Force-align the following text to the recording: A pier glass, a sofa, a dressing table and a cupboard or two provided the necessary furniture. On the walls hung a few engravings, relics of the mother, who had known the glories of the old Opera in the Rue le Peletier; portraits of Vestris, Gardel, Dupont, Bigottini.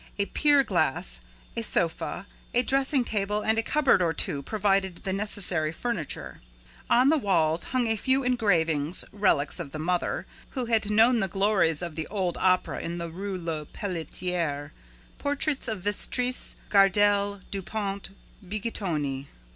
A 0.17 0.25
pier 0.25 0.63
glass, 0.63 1.21
a 1.55 1.61
sofa, 1.61 2.25
a 2.55 2.63
dressing 2.63 3.05
table 3.05 3.43
and 3.43 3.59
a 3.59 3.61
cupboard 3.61 4.01
or 4.01 4.13
two 4.13 4.41
provided 4.41 5.03
the 5.03 5.13
necessary 5.13 5.71
furniture. 5.71 6.41
On 6.89 7.09
the 7.09 7.19
walls 7.19 7.65
hung 7.65 7.85
a 7.85 7.95
few 7.95 8.23
engravings, 8.23 9.05
relics 9.11 9.59
of 9.59 9.69
the 9.71 9.77
mother, 9.77 10.25
who 10.49 10.65
had 10.65 10.89
known 10.89 11.19
the 11.19 11.27
glories 11.27 11.83
of 11.83 11.93
the 11.93 12.07
old 12.07 12.35
Opera 12.39 12.79
in 12.81 12.97
the 12.97 13.09
Rue 13.11 13.37
le 13.37 13.65
Peletier; 13.67 14.71
portraits 15.19 15.67
of 15.67 15.81
Vestris, 15.81 16.55
Gardel, 16.71 17.41
Dupont, 17.51 18.09
Bigottini. 18.43 19.27